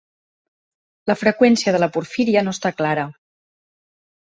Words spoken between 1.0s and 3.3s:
La freqüència de la porfíria no està clara.